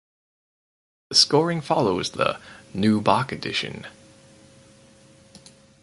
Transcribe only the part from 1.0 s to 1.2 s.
The